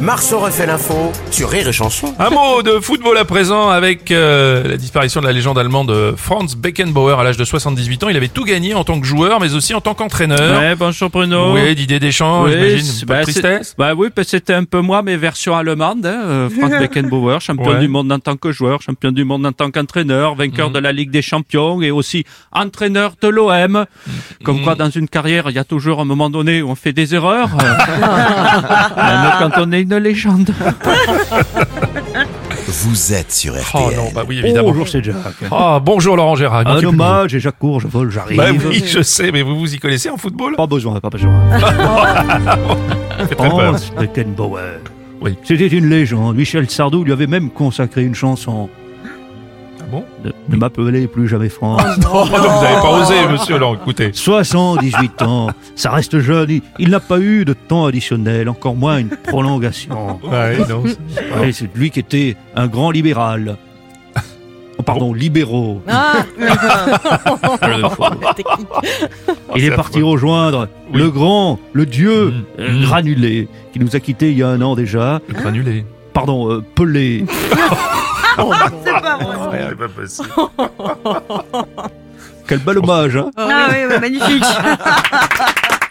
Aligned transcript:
Marceau 0.00 0.38
refait 0.40 0.66
l'info 0.66 1.12
sur 1.30 1.48
Rire 1.50 1.68
et 1.68 1.72
Chanson. 1.72 2.14
Un 2.18 2.30
mot 2.30 2.62
de 2.62 2.80
football 2.80 3.16
à 3.18 3.24
présent 3.24 3.68
avec 3.68 4.10
euh, 4.10 4.66
la 4.66 4.76
disparition 4.76 5.20
de 5.20 5.26
la 5.26 5.32
légende 5.32 5.58
allemande 5.58 6.14
Franz 6.16 6.56
Beckenbauer 6.56 7.18
à 7.18 7.24
l'âge 7.24 7.36
de 7.36 7.44
78 7.44 8.04
ans. 8.04 8.08
Il 8.08 8.16
avait 8.16 8.28
tout 8.28 8.44
gagné 8.44 8.74
en 8.74 8.84
tant 8.84 9.00
que 9.00 9.06
joueur, 9.06 9.40
mais 9.40 9.54
aussi 9.54 9.74
en 9.74 9.80
tant 9.80 9.94
qu'entraîneur. 9.94 10.60
Ouais, 10.60 10.74
bonjour 10.74 11.10
Bruno. 11.10 11.54
Oui, 11.54 11.74
Didier 11.74 12.00
Deschamps, 12.00 12.44
Oui, 12.44 12.52
j'imagine. 12.52 12.80
c'est- 12.80 13.06
Pas 13.06 13.14
de 13.14 13.18
bah, 13.18 13.22
tristesse? 13.24 13.74
Bah 13.78 13.94
oui, 13.96 14.08
parce 14.14 14.26
que 14.26 14.30
c'était 14.32 14.54
un 14.54 14.64
peu 14.64 14.80
moi, 14.80 15.02
mais 15.02 15.16
version 15.16 15.56
allemande. 15.56 16.04
Hein, 16.06 16.20
euh, 16.24 16.50
Franz 16.50 16.78
Beckenbauer, 16.80 17.40
champion 17.40 17.72
Ouais. 17.72 17.78
du 17.80 17.88
monde 17.88 18.10
en 18.12 18.18
tant 18.18 18.36
que 18.36 18.50
joueur, 18.52 18.82
champion 18.82 19.12
du 19.12 19.24
monde 19.24 19.46
en 19.46 19.52
tant 19.52 19.70
qu'entraîneur, 19.70 20.34
vainqueur 20.34 20.68
Mhm. 20.68 20.74
de 20.74 20.78
la 20.80 20.92
Ligue 20.92 21.10
des 21.10 21.22
Champions 21.22 21.80
et 21.82 21.90
aussi 21.90 22.24
entraîneur 22.52 23.12
de 23.20 23.28
l'OM. 23.28 23.84
Comme 24.44 24.58
Mhm. 24.58 24.64
quoi, 24.64 24.74
dans 24.74 24.90
une 24.90 25.08
carrière, 25.08 25.44
il 25.50 25.54
y 25.56 25.58
a 25.58 25.64
toujours 25.64 26.00
un 26.00 26.04
moment 26.04 26.30
donné 26.30 26.60
où 26.62 26.70
on 26.70 26.74
fait 26.74 26.92
des 26.92 27.14
erreurs. 27.14 27.50
Euh, 27.62 28.96
Même 28.96 29.32
quand 29.38 29.62
on 29.62 29.71
est 29.72 29.82
une 29.82 29.96
légende. 29.96 30.50
Vous 32.66 33.12
êtes 33.12 33.32
sur 33.32 33.54
RTL. 33.54 33.64
Oh 33.74 33.90
non, 33.94 34.10
bah 34.14 34.24
oui, 34.26 34.38
évidemment. 34.38 34.68
Bonjour, 34.68 34.88
c'est 34.88 35.02
Jack. 35.04 35.16
Oh, 35.50 35.78
bonjour 35.84 36.16
Laurent 36.16 36.36
Gérard. 36.36 36.66
Un 36.66 36.82
hommage 36.82 37.34
et 37.34 37.40
Jacques 37.40 37.58
Court, 37.58 37.80
je 37.80 37.86
vole, 37.86 38.10
j'arrive. 38.10 38.38
Bah 38.38 38.46
oui, 38.52 38.82
je 38.86 39.02
sais, 39.02 39.30
mais 39.32 39.42
vous 39.42 39.58
vous 39.58 39.74
y 39.74 39.78
connaissez 39.78 40.08
en 40.10 40.16
football 40.16 40.56
Pas 40.56 40.66
besoin, 40.66 41.00
pas 41.00 41.10
besoin. 41.10 41.32
Fait 43.28 43.34
très 43.34 43.50
peur. 43.50 43.76
Beckenbauer. 43.98 44.80
Oui. 45.20 45.36
C'était 45.44 45.68
une 45.68 45.88
légende. 45.88 46.36
Michel 46.36 46.68
Sardou 46.70 47.04
lui 47.04 47.12
avait 47.12 47.26
même 47.26 47.50
consacré 47.50 48.04
une 48.04 48.14
chanson. 48.14 48.68
Bon 49.92 50.04
Ne, 50.24 50.30
ne 50.48 50.56
m'appelez 50.56 51.06
plus 51.06 51.28
jamais 51.28 51.48
France. 51.50 51.82
Oh, 52.12 52.24
non, 52.24 52.24
vous 52.24 52.62
n'avez 52.62 52.80
pas 52.80 53.00
osé, 53.00 53.14
monsieur 53.30 53.58
Laurent, 53.58 53.74
écoutez. 53.74 54.10
78 54.12 55.22
ans, 55.22 55.50
ça 55.76 55.90
reste 55.90 56.18
jeune. 56.20 56.48
Il, 56.50 56.62
il 56.78 56.88
n'a 56.90 56.98
pas 57.00 57.18
eu 57.20 57.44
de 57.44 57.52
temps 57.52 57.84
additionnel, 57.86 58.48
encore 58.48 58.74
moins 58.74 58.98
une 58.98 59.08
prolongation. 59.10 60.18
Ouais, 60.24 60.56
non. 60.68 60.82
Ouais, 60.82 61.52
c'est 61.52 61.68
lui 61.76 61.90
qui 61.90 62.00
était 62.00 62.36
un 62.56 62.66
grand 62.68 62.90
libéral. 62.90 63.56
Oh, 64.78 64.82
pardon, 64.82 65.12
libéraux. 65.12 65.82
Ah 65.86 66.24
Il 69.54 69.64
est 69.64 69.70
parti 69.76 69.98
affreux. 69.98 70.10
rejoindre 70.10 70.68
Oui. 70.92 70.98
le 71.00 71.10
grand, 71.10 71.58
le 71.74 71.84
dieu 71.86 72.28
Mm. 72.30 72.44
euh, 72.60 72.72
Mm. 72.72 72.82
granulé, 72.82 73.48
qui 73.72 73.78
nous 73.78 73.94
a 73.94 74.00
quittés 74.00 74.30
il 74.32 74.38
y 74.38 74.42
a 74.42 74.48
un 74.48 74.60
an 74.62 74.74
déjà. 74.74 75.20
Le 75.28 75.34
granulé. 75.34 75.84
Pardon, 76.14 76.50
euh, 76.50 76.64
Pelé. 76.74 77.24
C'est 78.84 79.00
pas 79.00 79.16
vrai. 79.16 79.36
Ouais, 79.48 79.66
c'est 79.68 79.78
pas 79.78 79.88
possible. 79.88 80.28
Quel 82.48 82.58
bel 82.60 82.78
hommage, 82.78 83.16
hein 83.16 83.30
Ah 83.36 83.68
oui, 83.70 83.86
ouais, 83.86 83.98
magnifique. 84.00 84.44